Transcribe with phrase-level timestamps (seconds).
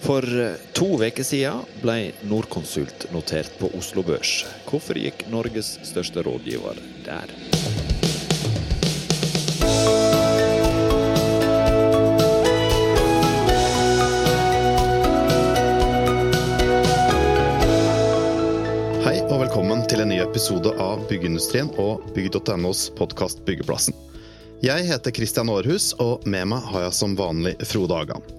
[0.00, 4.44] For eh, to uker siden ble Norconsult notert på Oslo Børs.
[4.68, 7.32] Hvorfor gikk Norges største rådgiver der?
[19.04, 23.96] Hei og velkommen til en ny episode av Byggeindustrien og bygg.nos podkast Byggeplassen.
[24.62, 28.37] Jeg heter Christian Aarhus, og med meg har jeg som vanlig Frode Hagan.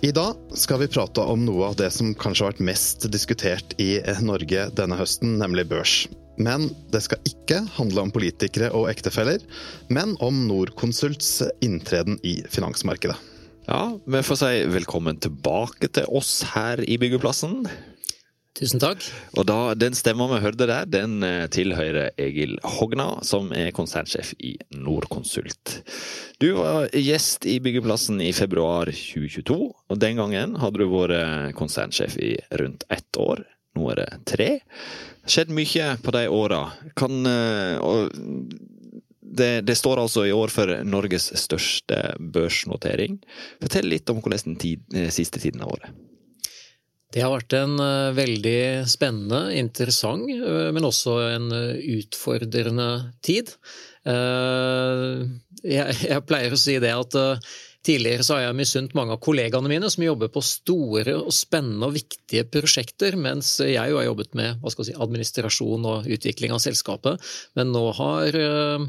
[0.00, 3.74] I dag skal vi prate om noe av det som kanskje har vært mest diskutert
[3.76, 6.06] i Norge denne høsten, nemlig børs.
[6.40, 9.44] Men det skal ikke handle om politikere og ektefeller,
[9.92, 13.18] men om Norconsults inntreden i finansmarkedet.
[13.68, 17.66] Ja, vi får si velkommen tilbake til oss her i Byggeplassen.
[18.60, 19.04] Tusen takk.
[19.40, 24.34] Og da, Den stemma vi hørte der, den eh, tilhører Egil Hogna, som er konsernsjef
[24.36, 25.78] i Norconsult.
[26.40, 32.18] Du var gjest i Byggeplassen i februar 2022, og den gangen hadde du vært konsernsjef
[32.20, 33.46] i rundt ett år.
[33.78, 34.50] Nå er det tre.
[35.30, 36.60] Skjedd mye på de åra.
[36.90, 38.10] Eh,
[39.20, 43.20] det, det, står altså i år for Norges største børsnotering.
[43.62, 45.92] Fortell litt om hvordan den tid, eh, siste tiden har vært.
[47.10, 52.90] Det har vært en uh, veldig spennende, interessant, uh, men også en uh, utfordrende
[53.26, 53.50] tid.
[55.60, 57.16] Jeg, pleier å si det at
[57.80, 61.88] Tidligere så har jeg misunt mange av kollegaene mine som jobber på store og spennende
[61.88, 67.24] og viktige prosjekter, mens jeg jo har jobbet med si, administrasjon og utvikling av selskapet.
[67.56, 68.84] Men nå har eh,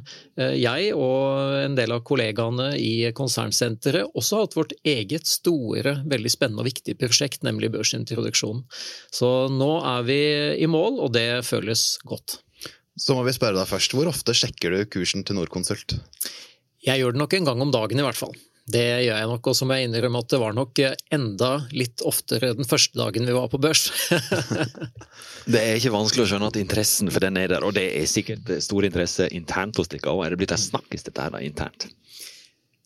[0.59, 6.65] jeg og en del av kollegaene i konsernsenteret også hatt vårt eget store, veldig spennende
[6.65, 8.67] og viktige prosjekt, nemlig børsintroduksjonen.
[9.07, 10.21] Så nå er vi
[10.59, 12.41] i mål, og det føles godt.
[12.99, 15.95] Så må vi spørre deg først, hvor ofte sjekker du kursen til Norconsult?
[16.83, 18.35] Jeg gjør det nok en gang om dagen i hvert fall.
[18.69, 20.81] Det gjør jeg nok, og så må jeg innrømme at det var nok
[21.11, 23.87] enda litt oftere den første dagen vi var på børs.
[25.51, 28.05] det er ikke vanskelig å skjønne at interessen for den er der, og det er
[28.09, 30.27] sikkert stor interesse internt hos dere òg.
[30.27, 31.89] Er det blitt en snakkis dette her da, internt?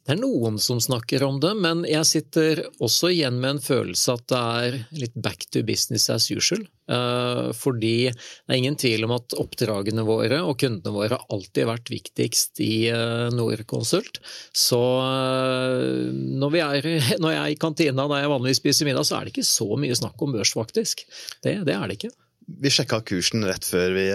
[0.06, 4.14] Det er noen som snakker om det, men jeg sitter også igjen med en følelse
[4.14, 6.62] at det er litt back to business as usual.
[6.86, 11.66] Eh, fordi det er ingen tvil om at oppdragene våre og kundene våre har alltid
[11.72, 14.20] vært viktigst i eh, Norconsult.
[14.54, 16.90] Så eh, når, er,
[17.24, 19.72] når jeg er i kantina der jeg vanligvis spiser middag, så er det ikke så
[19.74, 21.02] mye snakk om børs, faktisk.
[21.40, 22.14] Det, det er det ikke.
[22.62, 24.06] Vi sjekka kursen rett før vi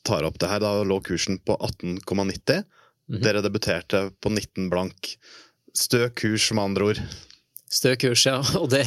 [0.00, 0.64] tar opp det her.
[0.64, 2.64] Da lå kursen på 18,90.
[3.08, 3.22] -hmm.
[3.22, 5.16] Dere debuterte på 19 blank.
[5.76, 7.00] Stø kurs, med andre ord.
[7.66, 8.38] Stø kurs, ja.
[8.62, 8.84] Og det,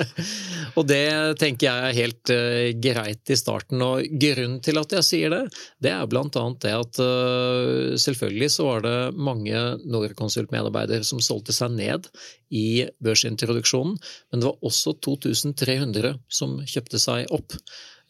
[0.78, 3.80] og det tenker jeg er helt uh, greit i starten.
[3.82, 5.42] Og grunnen til at jeg sier det,
[5.82, 11.56] det er blant annet det at uh, selvfølgelig så var det mange Norconsult-medarbeidere som solgte
[11.56, 12.10] seg ned
[12.54, 13.96] i børsintroduksjonen,
[14.30, 17.56] men det var også 2300 som kjøpte seg opp.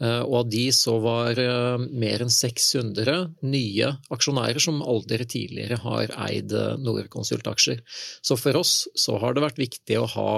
[0.02, 3.14] Eh, og av de så var eh, mer enn 600
[3.46, 7.82] nye aksjonærer som aldri tidligere har eid eh, Norconsult-aksjer.
[8.24, 10.32] Så for oss så har det vært viktig å ha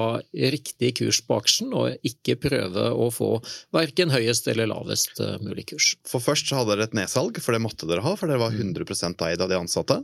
[0.56, 3.30] riktig kurs på aksjen, og ikke prøve å få
[3.74, 5.94] verken høyest eller lavest mulig kurs.
[6.08, 8.52] For først så hadde dere et nedsalg, for det måtte dere ha, for dere var
[8.52, 10.02] 100% eid av de ansatte.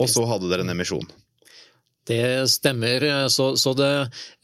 [0.00, 1.08] Og så hadde dere en emisjon.
[2.10, 3.06] Det stemmer.
[3.32, 3.90] Så, så det,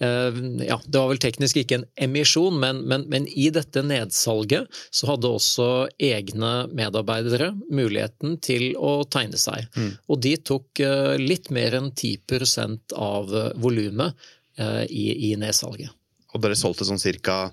[0.05, 0.39] eh,
[0.69, 5.11] ja, det var vel teknisk ikke en emisjon, men, men, men, i dette nedsalget så
[5.11, 5.69] hadde også
[5.99, 9.67] egne medarbeidere muligheten til å tegne seg.
[9.77, 9.93] Mm.
[10.13, 14.29] Og de tok eh, litt mer enn 10 av volumet
[14.61, 15.91] eh, i, i nedsalget.
[16.37, 17.47] Og dere solgte sånn cirka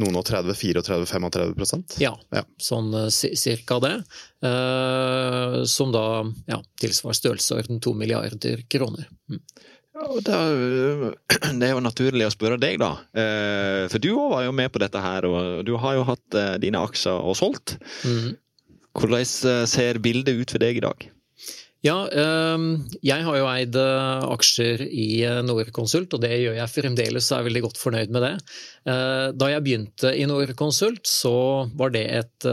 [0.00, 2.42] noen og 30, 34, 35% Ja, ja.
[2.60, 3.94] sånn cirka det.
[4.44, 6.04] Eh, som da
[6.48, 9.08] ja, tilsvarer størrelsesorden to milliarder kroner.
[9.30, 9.40] Mm.
[9.96, 10.40] Ja, det,
[11.60, 12.92] det, er jo naturlig å spørre deg, da.
[13.16, 16.36] Eh, for du òg var jo med på dette her, og du har jo hatt
[16.36, 17.78] eh, dine aksjer og solgt.
[18.04, 18.34] Mm.
[18.96, 19.28] Hvordan
[19.68, 21.08] ser bildet ut for deg i dag?
[21.86, 26.72] Ja, ehm, jeg har jo eid eh, aksjer i eh, Norconsult, og det gjør jeg
[26.72, 28.32] fremdeles, så er jeg veldig godt fornøyd med det.
[28.90, 31.34] Eh, da jeg begynte i Norconsult, så
[31.78, 32.48] var det et,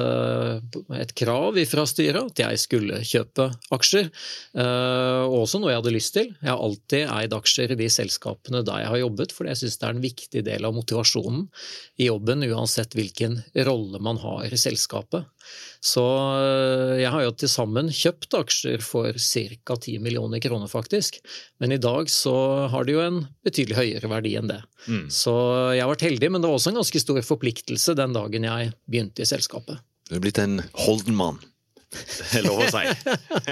[1.00, 4.10] et krav fra styret at jeg skulle kjøpe aksjer,
[4.64, 6.32] og også noe jeg hadde lyst til.
[6.42, 9.80] Jeg har alltid eid aksjer i de selskapene der jeg har jobbet, for jeg syns
[9.80, 11.46] det er en viktig del av motivasjonen
[12.02, 15.30] i jobben, uansett hvilken rolle man har i selskapet.
[15.84, 16.04] Så
[17.00, 19.78] jeg har jo til sammen kjøpt aksjer for ca.
[19.78, 21.20] 10 millioner kroner, faktisk.
[21.60, 22.36] Men i dag så
[22.72, 24.60] har det jo en betydelig høyere verdi enn det.
[24.88, 25.08] Mm.
[25.14, 25.34] Så
[25.76, 28.76] jeg har vært heldig, men det var også en ganske stor forpliktelse den dagen jeg
[28.90, 29.82] begynte i selskapet.
[30.10, 31.40] Du er blitt en Holden-mann?
[32.46, 32.84] Lov å si.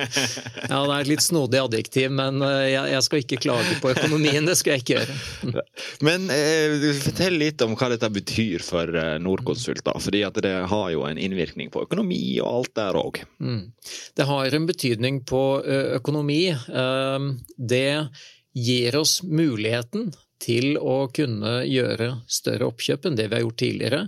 [0.72, 4.48] ja, det er et litt snodig adjektiv, men eh, jeg, skal ikke klage på økonomien.
[4.48, 5.64] Det skal jeg ikke gjøre.
[6.08, 9.96] Men eh, fortell litt om hva dette betyr for Nordkonsult Norconsult, da.
[10.02, 13.22] Fordi at det har jo en innvirkning på økonomi og alt der òg.
[13.44, 13.62] Mm.
[14.18, 15.44] Det har en betydning på
[16.00, 16.44] økonomi.
[17.58, 17.88] Det
[18.52, 20.12] gir oss muligheten
[20.42, 24.00] til å kunne gjøre større oppkjøp enn det vi har gjort tidligere,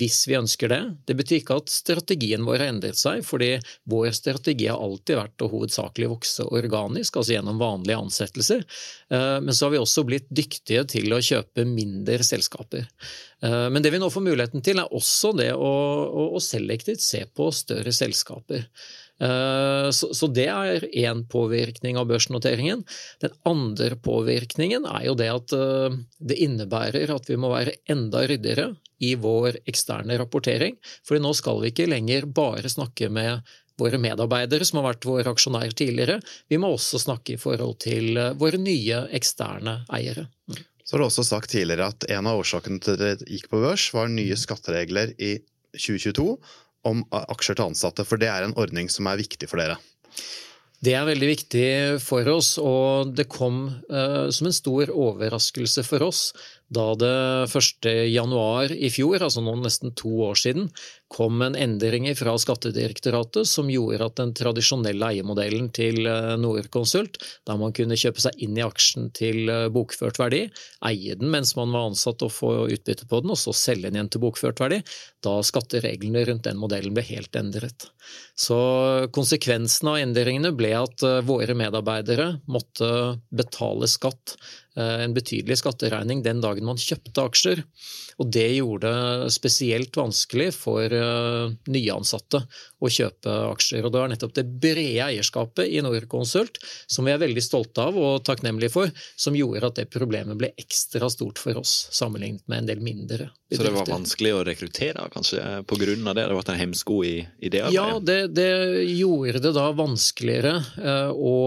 [0.00, 0.80] hvis vi ønsker det.
[1.08, 3.50] Det betyr ikke at strategien vår har endret seg, fordi
[3.90, 8.64] vår strategi har alltid vært å hovedsakelig vokse organisk, altså gjennom vanlige ansettelser.
[9.10, 12.86] Eh, men så har vi også blitt dyktige til å kjøpe mindre selskaper.
[13.42, 15.74] Eh, men det vi nå får muligheten til, er også det å,
[16.38, 18.68] å selektivt se på større selskaper.
[19.20, 22.84] Eh, så det er én påvirkning av børsnoteringen.
[23.20, 28.24] Den andre påvirkningen er jo det at eh, det innebærer at vi må være enda
[28.30, 28.70] ryddigere
[29.04, 30.78] i vår eksterne rapportering.
[31.06, 33.44] For nå skal vi ikke lenger bare snakke med
[33.80, 36.18] våre medarbeidere som har vært våre aksjonærer tidligere.
[36.52, 40.28] Vi må også snakke i forhold til eh, våre nye eksterne eiere.
[40.48, 40.64] Mm.
[40.80, 43.60] Så har du også sagt tidligere at en av årsakene til at dere gikk på
[43.62, 45.36] børs, var nye skatteregler i
[45.76, 46.32] 2022
[46.86, 49.78] om aksjer til ansatte, for det er en ordning som er viktig for dere?
[50.80, 51.66] Det er veldig viktig
[52.00, 56.30] for oss, og det kom uh, som en stor overraskelse for oss
[56.70, 57.88] da det 1.
[58.12, 60.68] januar i fjor, altså nå nesten to år siden,
[61.10, 67.18] kom en endring fra Skattedirektoratet som gjorde at den tradisjonelle eiermodellen til eh, Norconsult,
[67.48, 70.44] der man kunne kjøpe seg inn i aksjen til eh, bokført verdi,
[70.86, 73.98] eie den mens man var ansatt og få utbytte på den, og så selge den
[73.98, 74.78] igjen til bokført verdi,
[75.26, 77.90] da skattereglene rundt den modellen ble helt endret.
[78.38, 78.60] Så
[79.12, 84.38] konsekvensen av endringene ble at eh, våre medarbeidere måtte betale skatt
[84.78, 87.64] en betydelig skatteregning den dagen man kjøpte aksjer.
[88.20, 92.42] Og det gjorde det spesielt vanskelig for eh, nyansatte
[92.80, 93.86] å kjøpe aksjer.
[93.86, 97.98] Og det var nettopp det brede eierskapet i Norconsult, som vi er veldig stolte av
[97.98, 102.62] og takknemlige for, som gjorde at det problemet ble ekstra stort for oss, sammenlignet med
[102.62, 103.60] en del mindre bedrifter.
[103.60, 105.44] Så det var vanskelig å rekruttere, kanskje
[106.10, 106.22] av det?
[106.22, 107.66] Det har vært en hemsko i, i det?
[107.74, 108.50] Ja, det, det
[108.84, 111.38] gjorde det da vanskeligere eh, å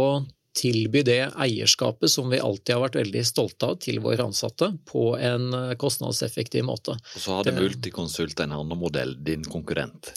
[0.54, 5.14] tilby det eierskapet som vi alltid har vært veldig stolte av til våre ansatte, på
[5.18, 6.98] en eh, kostnadseffektiv måte.
[6.98, 10.14] Og så hadde Multiconsult en annen modell, din konkurrent.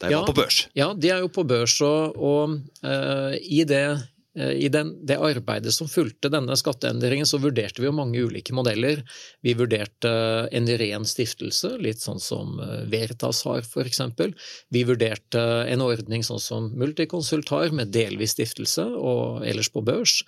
[0.00, 0.66] De ja, var på børs?
[0.76, 1.78] Ja, de er jo på børs.
[1.84, 3.86] Og, og uh, i det
[4.36, 9.00] I den, det arbeidet som fulgte denne skatteendringen, så vurderte vi jo mange ulike modeller.
[9.44, 10.10] Vi vurderte
[10.52, 14.02] en ren stiftelse, litt sånn som eh, Veritas har f.eks.
[14.72, 15.42] Vi vurderte
[15.72, 20.18] en ordning sånn som Multiconsult har, med delvis stiftelse og ellers på børs.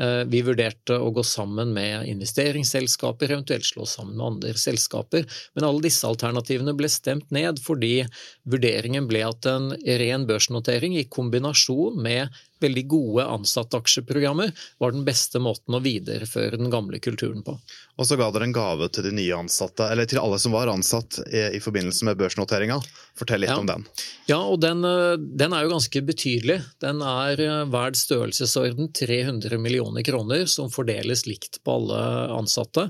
[0.00, 5.28] Eh, vi vurderte å gå sammen med investeringsselskaper, eventuelt slå sammen med andre selskaper.
[5.54, 8.06] Men alle disse alternativene ble stemt ned fordi
[8.48, 15.40] vurderingen ble at en ren børsnotering i kombinasjon med veldig gode ansatteaksjeprogrammer var den beste
[15.42, 17.58] måten å videreføre den gamle kulturen på.
[17.98, 20.70] Og så ga dere en gave til de nye ansatte, eller til alle som var
[20.70, 22.78] ansatt i, forbindelse med børsnoteringa.
[23.18, 23.58] Fortell litt ja.
[23.58, 23.86] om den.
[24.30, 26.60] Ja, og den, eh, den, er jo ganske betydelig.
[26.82, 32.02] Den er hver verd størrelsesorden 300 millioner kroner, som fordeles likt på alle
[32.36, 32.86] ansatte.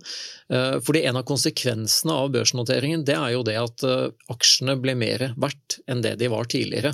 [0.52, 3.86] Eh, fordi en av konsekvensene av børsnoteringen det er jo det at
[4.32, 6.92] aksjene ble mer verdt enn det de var tidligere.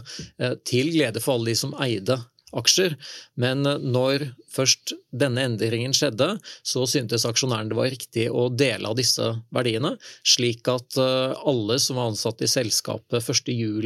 [0.67, 2.21] Til glede for alle de som eide
[2.58, 2.96] aksjer.
[3.40, 6.34] Men eh, når først denne endringen skjedde,
[6.66, 9.94] så syntes aksjonærene det var riktig å dele av disse verdiene,
[10.26, 13.82] slik at eh, alle som var ansatt i selskapet 1.7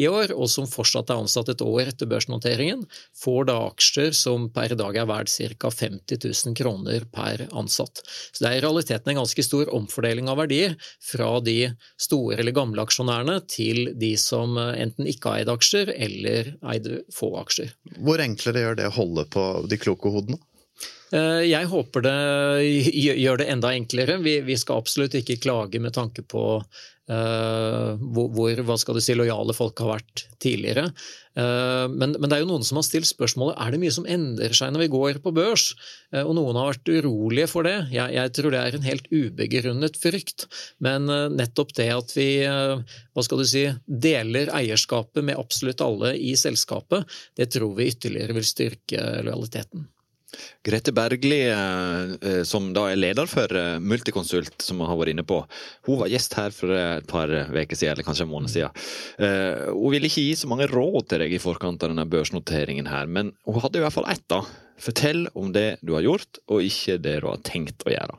[0.00, 2.84] i år, og som fortsatt er ansatt et år etter børsnoteringen,
[3.18, 5.70] får da aksjer som per dag er verdt ca.
[5.70, 8.02] 50 000 kroner per ansatt.
[8.32, 11.58] Så det er i realiteten en ganske stor omfordeling av verdier fra de
[12.00, 17.74] store eller gamle aksjonærene til de som enten ikke eide aksjer eller eide få aksjer.
[18.02, 20.40] Hvor enklere gjør det å holde på de kloke hodene?
[21.14, 22.16] Eh, jeg håper det
[22.96, 24.18] gjør det enda enklere.
[24.24, 26.44] Vi, vi skal absolutt ikke klage med tanke på
[27.10, 30.88] uh, hvor, hva skal du si, lojale folk har vært tidligere.
[31.34, 34.08] Uh, men, men, det er jo noen som har stilt spørsmålet er det mye som
[34.08, 35.70] endrer seg når vi går på børs.
[36.14, 37.76] Uh, og noen har vært urolige for det.
[37.94, 40.46] Jeg, jeg, tror det er en helt ubegrunnet frykt.
[40.84, 46.34] Men nettopp det at vi hva skal du si, deler eierskapet med absolutt alle i
[46.38, 47.08] selskapet,
[47.38, 49.88] det tror vi ytterligere vil styrke lojaliteten.
[50.64, 55.12] Grete Bergli, eh, eh, som da er leder for eh, Multiconsult, som vi har vært
[55.14, 55.38] inne på,
[55.88, 58.70] hun var gjest her for et par uker siden, eller kanskje en måned siden.
[59.74, 63.06] Hun ville ikke gi så mange råd til deg i forkant av denne børsnoteringen her,
[63.10, 64.26] men hun hadde i hvert fall ett.
[64.32, 64.40] da.
[64.80, 68.14] Fortell om det du har gjort, og ikke det du har tenkt å gjøre.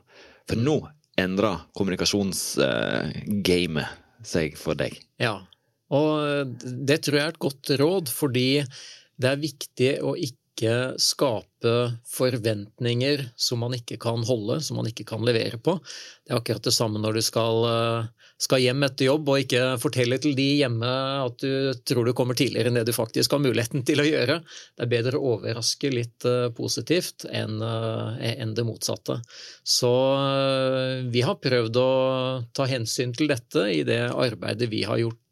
[0.46, 0.76] For nå
[1.20, 3.86] endrer kommunikasjonsgamet
[4.26, 4.92] seg for deg.
[5.22, 5.36] Ja,
[5.94, 6.10] Og
[6.58, 8.64] det tror jeg er et godt råd, fordi
[9.16, 15.06] det er viktig å ikke skape forventninger som man ikke kan holde, som man ikke
[15.08, 15.78] kan levere på.
[16.26, 17.66] Det er akkurat det samme når du skal,
[18.42, 20.90] skal hjem etter jobb og ikke fortelle til de hjemme
[21.24, 24.40] at du tror du kommer tidligere enn det du faktisk har muligheten til å gjøre.
[24.76, 26.26] Det er bedre å overraske litt
[26.58, 29.20] positivt enn, enn det motsatte.
[29.64, 29.92] Så
[31.12, 31.90] vi har prøvd å
[32.56, 35.22] ta hensyn til dette i det arbeidet vi har gjort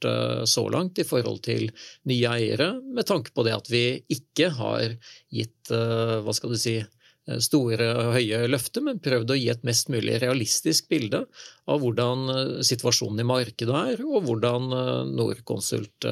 [0.49, 1.71] så langt i forhold til
[2.11, 4.97] nye eiere, med tanke på det at vi ikke har
[5.35, 6.79] gitt hva skal du si,
[7.41, 11.23] store og høye løfter, men prøvd å gi et mest mulig realistisk bilde
[11.73, 12.27] av hvordan
[12.61, 14.69] situasjonen i markedet er, og hvordan
[15.17, 16.05] Norconsult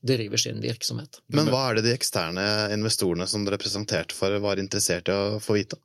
[0.00, 1.20] driver sin virksomhet.
[1.36, 5.36] Men hva er det de eksterne investorene som dere presenterte for, var interessert i å
[5.44, 5.76] få vite?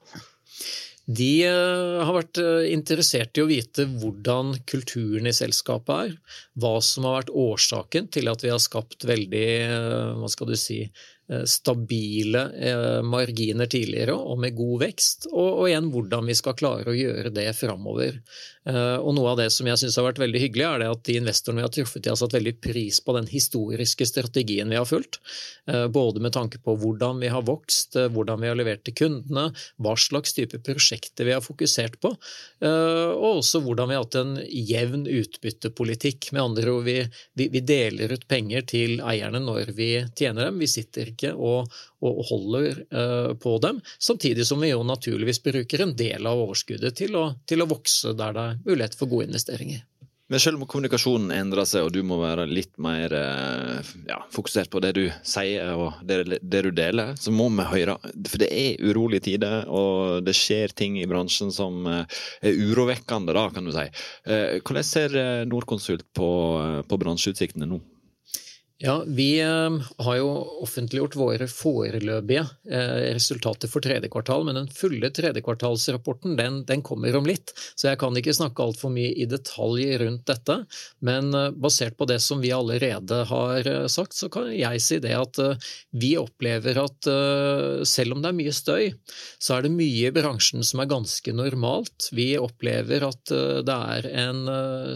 [1.11, 2.39] De har vært
[2.71, 6.13] interessert i å vite hvordan kulturen i selskapet er.
[6.55, 9.47] Hva som har vært årsaken til at vi har skapt veldig
[10.21, 10.85] hva skal du si,
[11.47, 12.41] stabile
[13.07, 17.31] marginer tidligere og med god vekst, og, og, igjen hvordan vi skal klare å gjøre
[17.33, 18.19] det framover.
[19.01, 21.15] Og Noe av det som jeg synes har vært veldig hyggelig, er det at de
[21.17, 24.85] investorene vi har truffet, de har satt veldig pris på den historiske strategien vi har
[24.85, 25.17] fulgt.
[25.95, 29.47] Både med tanke på hvordan vi har vokst, hvordan vi har levert til kundene,
[29.81, 32.13] hva slags type prosjekter vi har fokusert på,
[32.61, 36.31] og også hvordan vi har hatt en jevn utbyttepolitikk.
[36.35, 36.99] Med andre ord, vi,
[37.39, 40.61] vi, vi deler ut penger til eierne når vi tjener dem.
[40.61, 41.69] Vi sitter ikke og,
[42.01, 46.97] og holder uh, på dem, samtidig som vi jo naturligvis bruker en del av overskuddet
[46.97, 49.85] til å, til å vokse der det er mulighet for gode investeringer.
[50.31, 53.11] Men selv om kommunikasjonen endrer seg, og du må være litt mer
[54.07, 57.97] ja, fokusert på det du sier og det, det, du deler, så må vi høre.
[58.29, 62.07] For det er urolige tider, og det skjer ting i bransjen som er
[62.47, 63.83] urovekkende, da, kan du si.
[64.23, 65.19] Hvordan ser
[65.51, 66.31] Norconsult på,
[66.87, 67.83] på bransjeutsiktene nå?
[68.81, 70.29] Ja, Vi har jo
[70.65, 72.41] offentliggjort våre foreløpige
[73.13, 77.99] resultater for tredje kvartal, men den fulle tredjekvartalsrapporten den, den kommer om litt, så jeg
[78.01, 80.55] kan ikke snakke altfor mye i detalj rundt dette.
[81.05, 81.29] Men
[81.61, 85.37] basert på det som vi allerede har sagt, så kan jeg si det at
[85.93, 87.11] vi opplever at
[87.85, 88.89] selv om det er mye støy,
[89.37, 92.09] så er det mye i bransjen som er ganske normalt.
[92.17, 93.35] Vi opplever at
[93.69, 94.41] det er en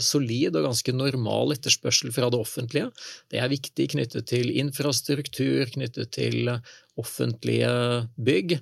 [0.01, 2.89] solid og ganske normal etterspørsel fra det offentlige.
[3.29, 6.49] Det er viktig knyttet til infrastruktur, knyttet til
[6.95, 8.59] offentlige bygg.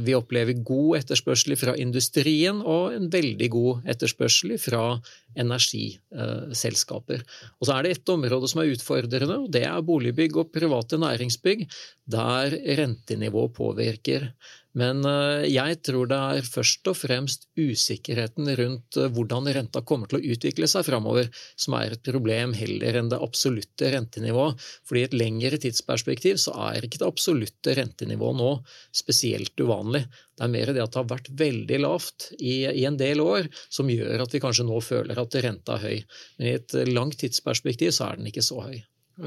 [0.00, 5.00] Vi opplever god etterspørsel fra industrien og en veldig god etterspørsel fra
[5.36, 7.22] energiselskaper.
[7.60, 10.98] Og så er det ett område som er utfordrende, og det er boligbygg og private
[10.98, 11.68] næringsbygg,
[12.10, 14.32] der rentenivået påvirker.
[14.78, 15.02] Men
[15.50, 20.68] jeg tror det er først og fremst usikkerheten rundt hvordan renta kommer til å utvikle
[20.70, 21.26] seg framover,
[21.58, 24.62] som er et problem heller enn det absolutte rentenivået.
[24.86, 28.52] Fordi i et lengre tidsperspektiv så er ikke det absolutte rentenivået nå
[28.94, 30.04] spesielt uvanlig.
[30.38, 33.50] Det er mer det at det har vært veldig lavt i, i en del år,
[33.68, 36.06] som gjør at vi kanskje nå føler at renta er høy.
[36.38, 38.78] Men i et langt tidsperspektiv så er den ikke så høy.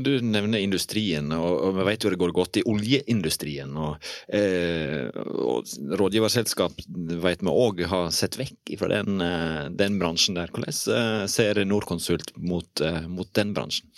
[0.02, 3.76] Du nevner industrien, og vi vet jo det går godt i oljeindustrien.
[3.78, 5.70] Og, eh, og
[6.00, 6.84] rådgiverselskap
[7.24, 9.24] vet vi òg har sett vekk fra den,
[9.78, 10.54] den, bransjen der.
[10.54, 13.90] Hvordan ser Norconsult mot, mot den bransjen?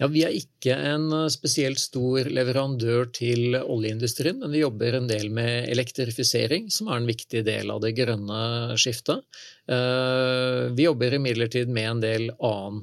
[0.00, 5.28] Ja, Vi er ikke en spesielt stor leverandør til oljeindustrien, men vi jobber en del
[5.30, 9.22] med elektrifisering, som er en viktig del av det grønne skiftet.
[9.68, 12.82] Vi jobber imidlertid med en del annen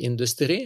[0.00, 0.64] industri.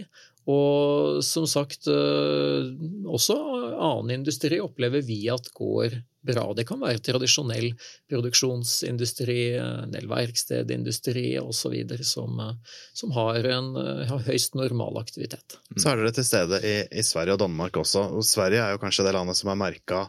[0.49, 6.45] Og som sagt, også annen industri opplever vi at går bra.
[6.57, 7.71] Det kan være tradisjonell
[8.11, 11.75] produksjonsindustri, en del verkstedindustri osv.
[12.07, 12.41] Som,
[12.93, 13.71] som har en
[14.09, 15.57] har høyst normal aktivitet.
[15.75, 18.05] Så er dere til stede i, i, Sverige og Danmark også.
[18.17, 20.05] Og Sverige er jo kanskje det landet som har merka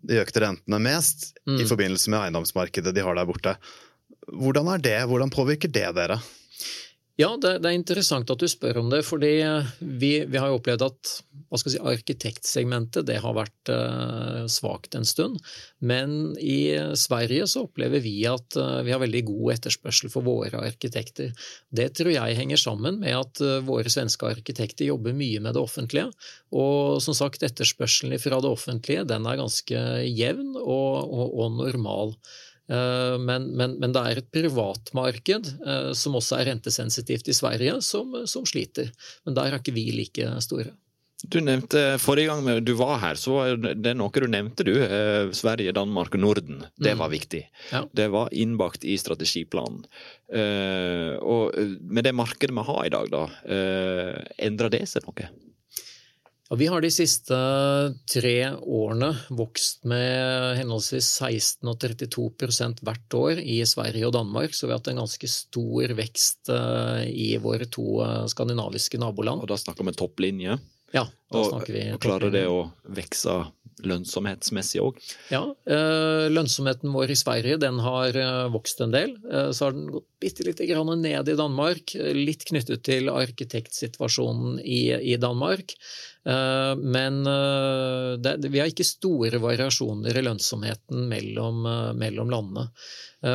[0.00, 1.60] de økte rentene mest mm.
[1.60, 3.56] i forbindelse med eiendomsmarkedet de har der borte.
[4.30, 4.98] Hvordan er det?
[5.10, 6.20] Hvordan påvirker det dere?
[7.20, 9.02] Ja, det, det, er interessant at du spør om det.
[9.04, 9.34] fordi
[9.80, 11.10] vi, vi har jo opplevd at
[11.58, 15.40] si, arkitektsegmentet det har vært uh, svakt en stund.
[15.84, 20.62] Men i Sverige så opplever vi at uh, vi har veldig god etterspørsel for våre
[20.64, 21.34] arkitekter.
[21.68, 25.64] Det tror jeg henger sammen med at uh, våre svenske arkitekter jobber mye med det
[25.64, 26.08] offentlige.
[26.54, 32.16] Og som sagt, etterspørselen fra det offentlige den er ganske jevn og, og, og normal.
[32.70, 35.48] Men, men, men, det er et privatmarked
[35.98, 38.92] som også er rentesensitivt i Sverige, som, som, sliter.
[39.26, 40.70] Men der er ikke vi like store.
[41.28, 44.72] Du nevnte Forrige gang du var her, så var det noe du nevnte, du.
[44.80, 46.64] Eh, Sverige, Danmark og Norden.
[46.80, 47.42] Det var viktig.
[47.72, 47.82] Ja.
[47.92, 49.84] Det var innbakt i strategiplanen.
[50.32, 54.16] Eh, og med det markedet vi har i dag, da, eh,
[54.48, 55.28] endrer det seg noe?
[56.50, 57.36] Ja, vi har de siste
[58.10, 64.66] tre årene vokst med henholdsvis 16 og 32% hvert år i Sverige og Danmark, så
[64.66, 69.44] vi har hatt en ganske stor vekst eh, i våre to eh, skandinaviske naboland.
[69.44, 70.58] Og da snakker vi topplinje.
[70.90, 73.38] Ja, Og, og klarer det å vokse
[73.86, 74.98] lønnsomhetsmessig òg?
[75.32, 79.16] Ja, eh, lønnsomheten vår i Sverige den har eh, vokst en del.
[79.30, 84.58] Eh, Så har den gått bitte lite grann ned i Danmark, litt knyttet til arkitektsituasjonen
[84.60, 85.72] i, i Danmark.
[86.20, 87.22] Men
[88.20, 91.62] det, vi har ikke store variasjoner i lønnsomheten mellom,
[91.96, 92.66] mellom landene.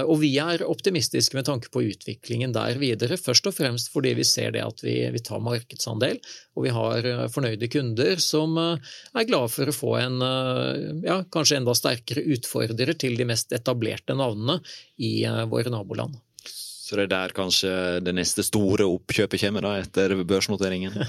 [0.06, 4.28] Og vi er optimistiske med tanke på utviklingen der videre, først og fremst fordi vi
[4.30, 6.22] ser det at vi, vi tar markedsandel,
[6.54, 7.85] og vi har fornøyde kunder
[8.24, 13.18] som eh, er glad for å få en eh, ja, kanskje enda sterkere utfordrer til
[13.20, 14.60] de mest etablerte navnene
[14.98, 16.18] i eh, våre naboland.
[16.86, 17.70] Så det er der kanskje
[18.06, 20.94] det neste store oppkjøpet kommer, da, etter børsnoteringen?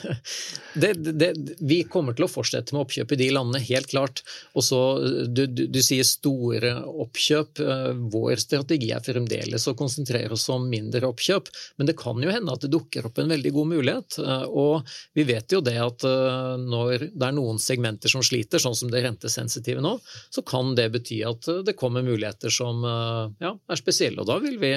[0.76, 1.28] Det, det,
[1.64, 4.20] vi kommer til å fortsette med oppkjøp i de landene, helt klart.
[4.52, 4.80] Og så,
[5.24, 7.62] du, du, du sier store oppkjøp.
[7.64, 11.48] Eh, Vår strategi er fremdeles å konsentrere oss om mindre oppkjøp,
[11.80, 14.18] men det kan jo hende at det dukker opp en veldig god mulighet.
[14.20, 18.60] Eh, Og vi vet jo det at eh, når det er noen segmenter som sliter,
[18.60, 19.96] sånn som det rentesensitive nå,
[20.28, 24.60] så kan det bety at det kommer muligheter som ja, er spesielle, og da vil
[24.60, 24.74] vi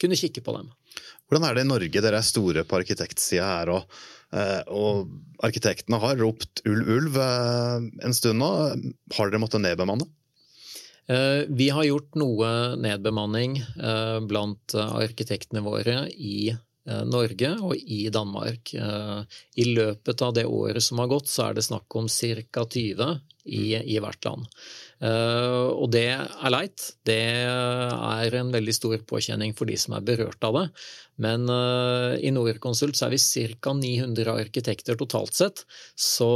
[0.00, 0.70] kunne kikke på dem.
[1.28, 2.02] Hvordan er det i Norge?
[2.02, 3.98] Dere er store på arkitektsida her, og,
[4.32, 5.10] eh, og
[5.44, 8.52] arkitektene har ropt ulv, ulv eh, en stund nå.
[9.16, 10.08] Har dere måttet nedbemanne?
[11.08, 12.48] Eh, Vi har gjort noe
[12.80, 13.60] nedbemanning
[14.28, 16.54] blant arkitektene våre i
[16.88, 18.70] Norge og i Danmark.
[18.72, 22.64] I løpet av det året som har gått, så er det snakk om ca.
[22.64, 24.46] 20 i, i hvert land.
[24.98, 26.88] Uh, Og det er leit.
[27.06, 30.64] Det er en veldig stor påkjenning for de som er berørt av det.
[31.22, 33.20] Men uh, i Norconsult er vi
[33.58, 33.74] ca.
[33.74, 35.64] 900 arkitekter totalt sett.
[35.94, 36.30] Så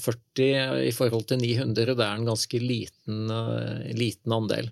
[0.00, 4.70] 40 i forhold til 900, det er en ganske liten, uh, liten andel.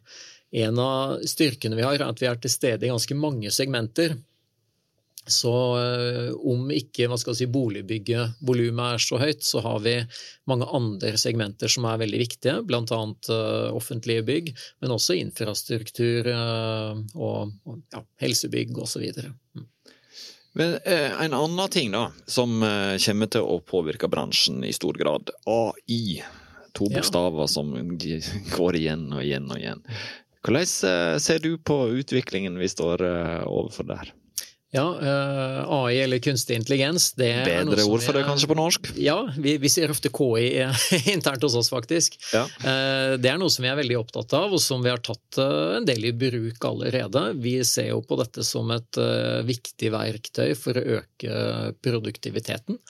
[0.53, 4.19] En av styrkene vi har, er at vi er til stede i ganske mange segmenter.
[5.23, 9.95] Så eh, om ikke hva skal si, boligbyggevolumet er så høyt, så har vi
[10.51, 12.83] mange andre segmenter som er veldig viktige, bl.a.
[12.83, 14.51] Uh, offentlige bygg,
[14.83, 19.07] men også infrastruktur eh, og, og ja, helsebygg osv.
[19.55, 19.69] Mm.
[20.59, 24.99] Men eh, en annen ting da, som eh, kommer til å påvirke bransjen i stor
[25.01, 26.23] grad, AI.
[26.73, 27.03] To Ja.
[27.53, 27.75] som
[28.57, 29.83] går igjen og igjen og igjen.
[30.43, 34.13] Hvordan eh, ser du på utviklingen vi står eh, overfor der?
[34.73, 38.89] Ja, eh, AI eller kunstig intelligens det er Bedre ord for det kanskje på norsk?
[38.97, 40.63] Ja, vi, vi sier ofte KI
[41.13, 42.17] internt hos oss, faktisk.
[42.33, 42.47] Ja.
[42.65, 45.41] Eh, Det er noe som vi er veldig opptatt av, og som vi har tatt
[45.45, 47.27] eh, en del i bruk allerede.
[47.45, 51.37] Vi ser jo på dette som et eh, viktig verktøy for å øke
[51.85, 52.81] produktiviteten.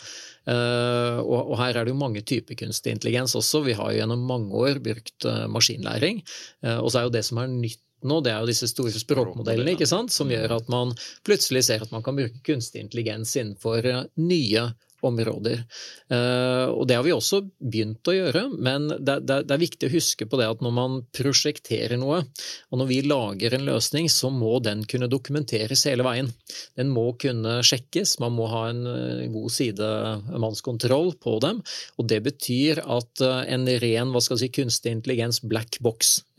[0.42, 3.60] Uh, Og og her er det jo mange typer kunstig intelligens også.
[3.62, 6.22] Vi har jo gjennom mange år brukt uh, maskinlæring.
[6.66, 8.94] Uh, Og så er jo det som er nytt nå, det er jo disse store
[8.94, 10.14] språkmodellene ikke sant?
[10.14, 10.94] som gjør at man
[11.26, 14.70] plutselig ser at man kan bruke kunstig intelligens innenfor eh, nye
[15.02, 15.64] områder.
[16.10, 19.88] Eh, og det har vi også begynt å gjøre, men det, det, det er viktig
[19.88, 22.22] å huske på det at når man prosjekterer noe,
[22.70, 26.30] og når vi lager en løsning, så må den kunne dokumenteres hele veien.
[26.78, 31.62] Den må kunne sjekkes, man må ha en eh, god sidemannskontroll på dem,
[31.98, 35.80] og det betyr at en ren hva skal jeg si, kunstig intelligens black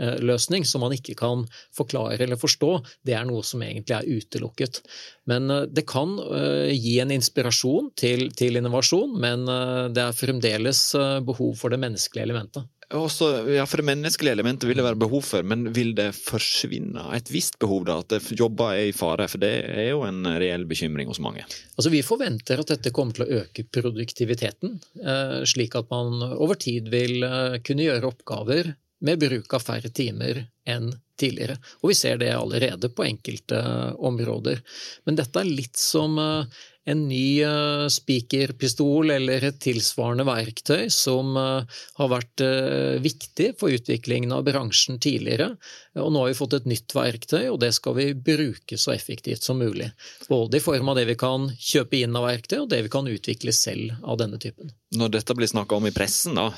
[0.04, 4.82] box-løsning som man ikke kan forklare eller forstå, det er noe som egentlig er utelukket.
[5.26, 10.18] Men eh, det kan eh, gi en inspirasjon til, til innovasjon, men eh, det er
[10.18, 12.70] fremdeles eh, behov for det menneskelige elementet.
[12.94, 17.08] Også, ja, For det menneskelige elementet vil det være behov for, men vil det forsvinne
[17.16, 17.98] et visst behov, da?
[18.04, 19.26] At jobber er i fare?
[19.32, 21.46] For det er jo en reell bekymring hos mange.
[21.78, 26.60] Altså, vi forventer at dette kommer til å øke produktiviteten, eh, slik at man over
[26.60, 31.58] tid vil eh, kunne gjøre oppgaver med bruk av færre timer enn tidligere.
[31.84, 33.60] Og vi ser det allerede på enkelte
[34.00, 34.64] områder.
[35.06, 41.38] Men dette er litt som eh, en ny eh, spikerpistol eller et tilsvarende verktøy som
[41.40, 45.54] eh, har vært eh, viktig for utviklingen av bransjen tidligere.
[46.02, 49.46] Og nå har vi fått et nytt verktøy, og det skal vi bruke så effektivt
[49.46, 49.92] som mulig.
[50.28, 53.08] Både i form av det vi kan kjøpe inn av verktøy, og det vi kan
[53.08, 54.74] utvikle selv av denne typen.
[54.98, 56.50] Når dette blir snakka om i pressen, da,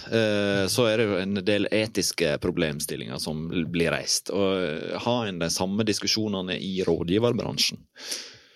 [0.72, 4.32] så er det jo en del etiske problemstillinger som blir reist.
[4.36, 7.80] Og har en de samme diskusjonene i rådgiverbransjen?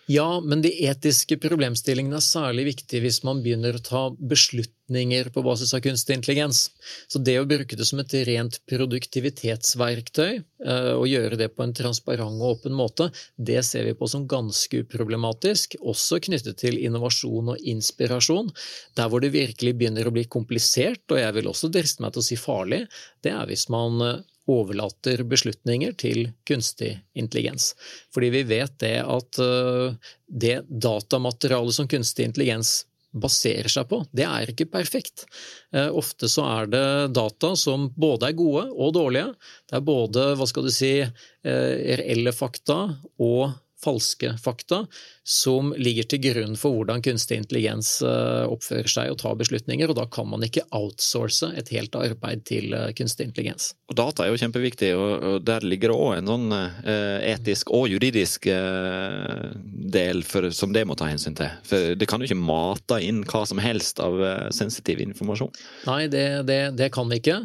[0.10, 5.43] Ja, men de etiske problemstillingene er særlig viktige hvis man begynner å ta beslutninger på
[5.45, 6.63] basis av kunstig intelligens.
[7.06, 10.32] Så det å bruke det som et rent produktivitetsverktøy,
[10.65, 14.26] eh, og gjøre det på en transparent og åpen måte, det ser vi på som
[14.32, 18.50] ganske uproblematisk, også knyttet til innovasjon og inspirasjon.
[18.98, 22.26] Der hvor det virkelig begynner å bli komplisert, og jeg vil også driste meg til
[22.26, 22.88] å si farlig,
[23.22, 27.74] det er hvis man eh, overlater beslutninger til kunstig intelligens.
[28.16, 29.96] Fordi vi vet det at øh,
[30.28, 35.26] det datamaterialet som kunstig intelligens baserer seg på, det er ikke perfekt.
[35.74, 36.84] Eh, ofte så er det
[37.18, 39.32] data som både er gode og dårlige.
[39.70, 42.82] Det er både hva skal du si, eh, reelle fakta
[43.18, 43.50] og
[43.84, 44.84] falske fakta
[45.24, 50.00] som ligger til grunn for hvordan kunstig intelligens eh, oppfører seg og tar beslutninger, og
[50.00, 53.72] da kan man ikke outsource et helt arbeid til eh, kunstig intelligens.
[53.92, 57.88] Og Data er jo kjempeviktig, og der ligger det òg en sånn eh, etisk og
[57.94, 61.54] juridisk del for, som det må ta hensyn til.
[61.68, 64.18] For det kan jo ikke mate inn hva som helst av
[64.56, 65.54] sensitiv informasjon.
[65.88, 67.38] Nei, det, det, det kan vi ikke,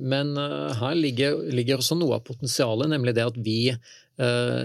[0.00, 0.34] men
[0.78, 3.58] her ligger, ligger også noe av potensialet, nemlig det at vi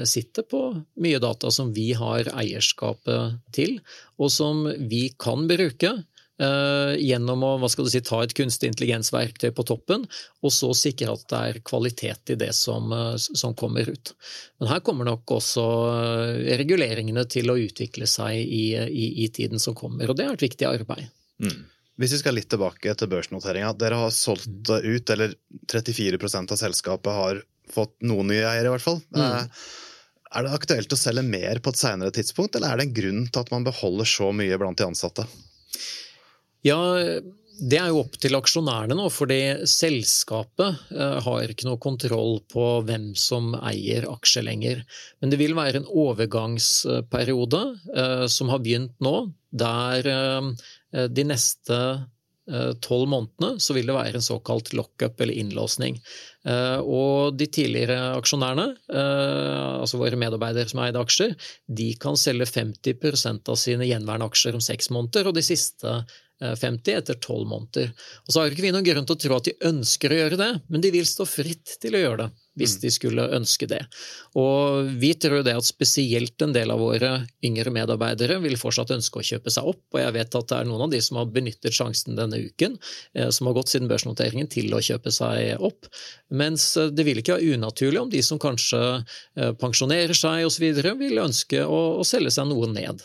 [0.05, 0.59] sitter på
[1.01, 3.79] mye data som vi har eierskapet til,
[4.21, 5.95] og som vi kan bruke
[6.39, 10.05] eh, gjennom å hva skal du si, ta et kunstig intelligensverktøy på toppen,
[10.43, 14.13] og så sikre at det er kvalitet i det som, eh, som, kommer ut.
[14.61, 15.65] Men her kommer nok også
[16.61, 20.47] reguleringene til å utvikle seg i, i, i tiden som kommer, og det er et
[20.49, 21.09] viktig arbeid.
[21.43, 21.59] Mm.
[21.99, 23.73] Hvis vi skal litt tilbake til børsnoteringa.
[23.75, 25.33] Dere har solgt ut, eller
[25.67, 27.41] 34% av selskapet har
[27.73, 29.01] fått noen nye eiere, i hvert fall.
[29.15, 29.23] Mm.
[29.25, 29.65] Eh,
[30.29, 33.21] er det aktuelt å selge mer på et senere tidspunkt, eller er det en grunn
[33.27, 35.25] til at man beholder så mye blant de ansatte?
[36.65, 36.77] Ja,
[37.59, 42.67] det er jo opp til aksjonærene nå, fordi selskapet eh, har ikke noe kontroll på
[42.87, 44.85] hvem som eier aksjer lenger.
[45.19, 47.63] Men det vil være en overgangsperiode
[47.95, 49.17] eh, som har begynt nå,
[49.49, 50.05] der
[50.89, 51.75] de neste
[52.81, 55.99] tolv månedene så vil det være en såkalt lockup eller innlåsning.
[56.47, 61.35] Eh, og de tidligere aksjonærene, eh, altså våre medarbeidere som eide aksjer,
[61.67, 65.97] de kan selge 50% av sine gjenværende aksjer om seks måneder, og de siste
[66.39, 67.91] 50 eh, etter tolv måneder.
[68.23, 70.39] Og så har ikke vi noen grunn til å tro at de ønsker å gjøre
[70.39, 72.29] det, men de vil stå fritt til å gjøre det
[72.59, 72.81] hvis mm.
[72.83, 73.81] de skulle ønske det.
[74.39, 77.11] Og vi tror det at spesielt en del av våre
[77.45, 80.69] yngre medarbeidere vil fortsatt ønske å kjøpe seg opp, og jeg vet at det er
[80.69, 82.77] noen av de som har benyttet sjansen denne uken,
[83.15, 85.89] eh, som har gått siden børsnoteringen, til å kjøpe seg opp.
[86.29, 90.67] Mens eh, det vil ikke være unaturlig om de som kanskje eh, pensjonerer seg osv.,
[90.99, 93.03] vil ønske å, å selge seg noe ned.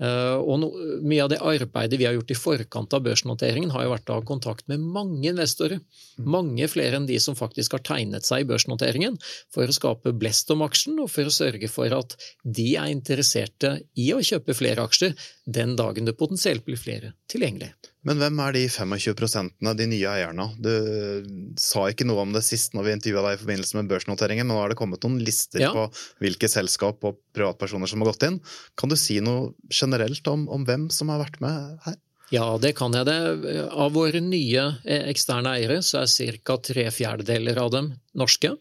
[0.00, 0.70] Eh, og no,
[1.04, 4.18] mye av det arbeidet vi har gjort i forkant av børsnoteringen, har jo vært å
[4.18, 5.82] ha kontakt med mange investorer.
[6.16, 9.18] Mange flere enn de som faktisk har tegnet seg i børsnoteringen,
[9.52, 13.76] for å skape blest om aksjen og for å sørge for at de er interesserte
[13.98, 17.74] i å kjøpe flere aksjer den dagen det potensielt blir flere tilgjengelig.
[18.08, 20.48] Men hvem er de 25% de nye eierne?
[20.58, 20.72] Du
[21.60, 24.56] sa ikke noe om det sist når vi intervjua deg i forbindelse med børsnoteringen, men
[24.56, 25.70] nå har det kommet noen lister ja.
[25.74, 25.86] på
[26.24, 28.40] hvilke selskap og privatpersoner som har gått inn.
[28.78, 32.00] Kan du si noe generelt om, om hvem som har vært med her?
[32.32, 33.20] Ja, det kan jeg det.
[33.70, 36.56] Av våre nye eh, eksterne eiere så er ca.
[36.64, 38.54] tre fjerdedeler av dem norske.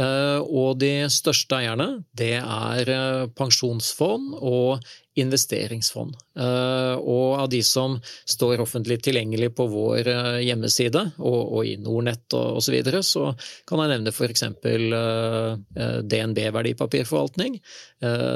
[0.00, 4.82] Eh, og de største eierne det er eh, pensjonsfond og
[5.14, 6.16] investeringsfond.
[6.38, 7.94] Eh, og av de som
[8.26, 13.02] står offentlig tilgjengelig på vår eh, hjemmeside og, og i Nordnett og osv., så, videre,
[13.06, 13.28] så
[13.68, 14.42] kan jeg nevne f.eks.
[14.42, 17.58] Eh, DNB verdipapirforvaltning,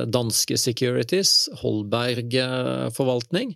[0.08, 2.36] Danske Securities, Holberg
[2.94, 3.50] forvaltning.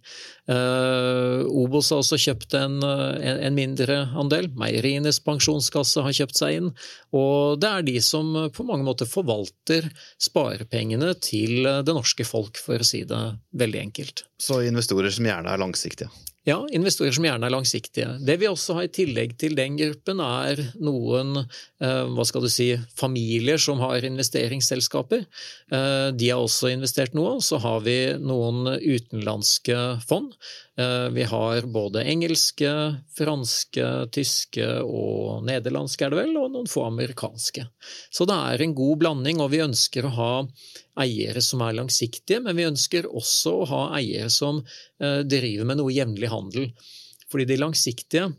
[0.48, 4.50] Obos har også kjøpt en, en mindre andel.
[4.58, 6.70] Meierienes pensjonskasse har kjøpt seg inn.
[7.16, 9.88] Og det er de som på mange måter forvalter
[10.20, 13.22] sparepengene til det norske folk, for å si det det
[13.62, 14.26] veldig enkelt.
[14.40, 16.10] Så investorer som gjerne er langsiktige?
[16.42, 18.16] Ja, investorer som gjerne er langsiktige.
[18.26, 22.48] Det vi også har i tillegg til den gruppen, er noen eh, hva skal du
[22.50, 25.22] si, familier som har investeringsselskaper.
[25.22, 27.36] Eh, de har også investert noe.
[27.38, 30.34] Så har vi noen utenlandske fond.
[30.78, 32.70] Eh, vi har både engelske,
[33.18, 37.66] franske, tyske og nederlandske, er det vel, og noen få amerikanske.
[38.08, 40.30] Så det er en god blanding, og vi ønsker å ha
[41.04, 45.82] eiere som er langsiktige, men vi ønsker også å ha eiere som eh, driver med
[45.82, 46.72] noe jevnlig handel.
[47.32, 48.30] Fordi de langsiktige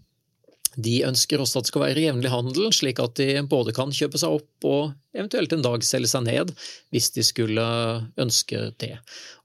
[0.76, 4.20] de ønsker også at det skal være jevnlig handel, slik at de både kan kjøpe
[4.22, 6.54] seg opp og eventuelt en dag selge seg ned,
[6.94, 7.66] hvis de skulle
[8.20, 8.96] ønske det.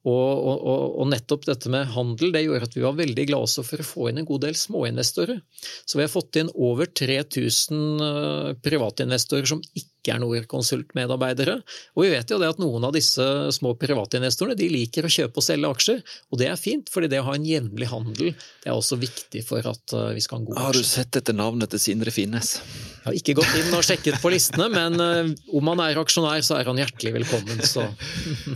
[0.09, 0.15] Og,
[0.49, 3.89] og, og, nettopp dette med handel det gjorde at vi var veldig glade for å
[3.89, 5.43] få inn en god del småinvestorer.
[5.85, 11.59] Så vi har fått inn over 3000 eh, privatinvestorer som ikke ikke er Norconsult-medarbeidere.
[11.97, 15.41] Og vi vet jo det at noen av disse små privatinvestorene de liker å kjøpe
[15.41, 18.71] og selge aksjer, og det er fint, fordi det å ha en jevnlig handel det
[18.71, 21.37] er også viktig for at eh, vi skal ha en god Har du sett etter
[21.37, 22.57] navnet til Sindre Finnes?
[22.59, 26.43] Jeg har ikke gått inn og sjekket på listene, men eh, om han er aksjonær,
[26.45, 27.63] så er han hjertelig velkommen.
[27.65, 27.85] Så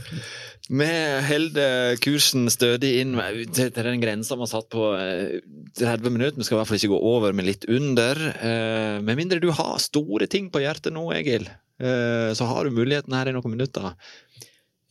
[0.71, 0.87] Vi
[1.27, 3.17] holder kursen stødig inn
[3.51, 5.41] til den grensa vi har satt på eh,
[5.81, 6.39] 30 minutter.
[6.39, 8.21] Vi skal i hvert fall ikke gå over men litt under.
[8.31, 11.49] Eh, Med mindre du har store ting på hjertet nå, Egil,
[11.83, 13.91] eh, så har du muligheten her i noen minutter.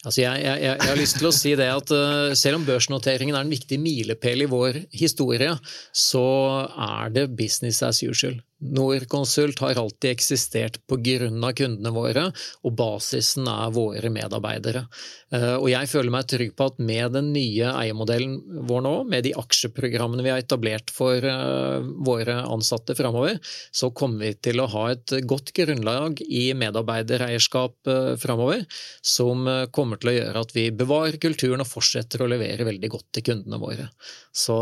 [0.02, 1.92] Altså jeg, jeg, jeg, har lyst til å si det at
[2.34, 5.54] selv om børsnoteringen er en viktig milepæl i vår historie,
[5.94, 6.26] så
[6.68, 8.40] er det business as usual.
[8.62, 11.52] Norconsult har alltid eksistert pga.
[11.58, 12.28] kundene våre,
[12.64, 14.86] og basisen er våre medarbeidere.
[15.34, 18.38] Uh, og jeg føler meg trygg på at med den nye eiermodellen
[18.70, 23.40] vår nå, med de aksjeprogrammene vi har etablert for uh, våre ansatte framover,
[23.72, 28.66] så kommer vi til å ha et godt grunnlag i medarbeidereierskap uh, framover,
[29.02, 33.10] som kommer til å gjøre at vi bevarer kulturen og fortsetter å levere veldig godt
[33.16, 33.90] til kundene våre.
[34.36, 34.56] Så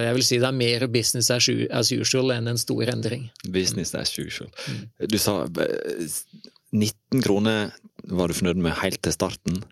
[0.00, 3.28] jeg vil si det er mer business as usual enn en stor endring.
[3.52, 4.50] Business as usual.
[5.10, 6.06] Du sa eh,
[6.72, 7.74] 19 kroner
[8.10, 9.62] var du fornøyd med helt til starten.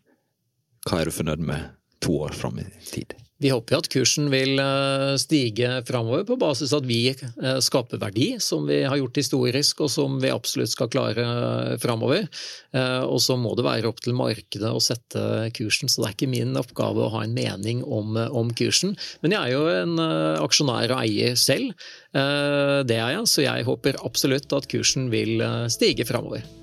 [0.88, 1.72] Hva er du fornøyd med
[2.02, 3.14] to år fram i tid?
[3.42, 7.58] Vi håper jo at kursen vil eh, stige framover på basis av at vi eh,
[7.64, 12.28] skaper verdi, som vi har gjort historisk, og som vi absolutt skal klare eh, framover.
[12.72, 16.30] Og så må det være opp til markedet å sette kursen, så det er ikke
[16.32, 18.94] min oppgave å ha en mening om, om kursen.
[19.20, 20.00] Men jeg er jo en
[20.40, 21.76] aksjonær og eier selv,
[22.16, 26.61] det er jeg, så jeg håper absolutt at kursen vil stige framover.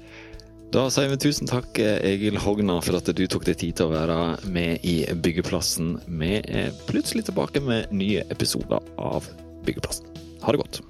[0.69, 3.93] Da sier vi tusen takk, Egil Hogna, for at du tok deg tid til å
[3.95, 4.17] være
[4.53, 5.95] med i Byggeplassen.
[6.21, 9.25] Vi er plutselig tilbake med nye episoder av
[9.65, 10.05] Byggeplassen.
[10.45, 10.83] Ha det godt.